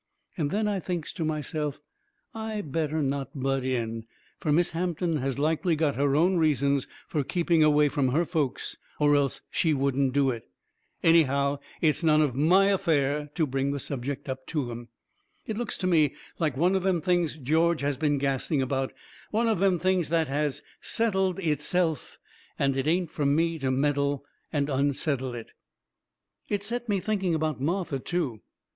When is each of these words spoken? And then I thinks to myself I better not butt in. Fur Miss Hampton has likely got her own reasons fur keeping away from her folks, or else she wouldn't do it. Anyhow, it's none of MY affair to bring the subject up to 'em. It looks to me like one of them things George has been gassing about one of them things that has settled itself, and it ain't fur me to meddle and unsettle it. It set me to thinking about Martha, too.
And 0.35 0.49
then 0.49 0.67
I 0.67 0.79
thinks 0.79 1.13
to 1.13 1.23
myself 1.23 1.79
I 2.33 2.61
better 2.61 3.03
not 3.03 3.39
butt 3.39 3.63
in. 3.63 4.07
Fur 4.39 4.51
Miss 4.51 4.71
Hampton 4.71 5.17
has 5.17 5.37
likely 5.37 5.75
got 5.75 5.93
her 5.93 6.15
own 6.15 6.37
reasons 6.37 6.87
fur 7.07 7.21
keeping 7.21 7.63
away 7.63 7.87
from 7.87 8.07
her 8.07 8.25
folks, 8.25 8.77
or 8.99 9.15
else 9.15 9.41
she 9.51 9.75
wouldn't 9.75 10.11
do 10.11 10.31
it. 10.31 10.49
Anyhow, 11.03 11.59
it's 11.81 12.01
none 12.01 12.19
of 12.19 12.33
MY 12.33 12.65
affair 12.69 13.29
to 13.35 13.45
bring 13.45 13.69
the 13.73 13.79
subject 13.79 14.27
up 14.27 14.47
to 14.47 14.71
'em. 14.71 14.87
It 15.45 15.55
looks 15.55 15.77
to 15.77 15.85
me 15.85 16.15
like 16.39 16.57
one 16.57 16.75
of 16.75 16.81
them 16.81 16.99
things 16.99 17.37
George 17.37 17.81
has 17.81 17.95
been 17.97 18.17
gassing 18.17 18.59
about 18.59 18.93
one 19.29 19.47
of 19.47 19.59
them 19.59 19.77
things 19.77 20.09
that 20.09 20.27
has 20.27 20.63
settled 20.81 21.37
itself, 21.37 22.17
and 22.57 22.75
it 22.75 22.87
ain't 22.87 23.11
fur 23.11 23.27
me 23.27 23.59
to 23.59 23.69
meddle 23.69 24.25
and 24.51 24.67
unsettle 24.67 25.35
it. 25.35 25.51
It 26.49 26.63
set 26.63 26.89
me 26.89 26.99
to 26.99 27.05
thinking 27.05 27.35
about 27.35 27.61
Martha, 27.61 27.99
too. 27.99 28.41